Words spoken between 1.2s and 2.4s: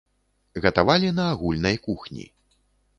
агульнай кухні.